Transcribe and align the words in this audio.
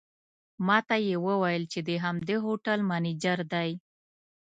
ماته 0.67 0.95
یې 1.07 1.15
وویل 1.27 1.63
چې 1.71 1.79
د 1.87 1.89
همدې 2.03 2.37
هوټل 2.45 2.79
منیجر 2.89 3.39
دی. 3.53 3.69